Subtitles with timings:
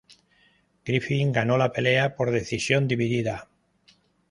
[0.83, 3.47] Griffin ganó la pelea por decisión dividida.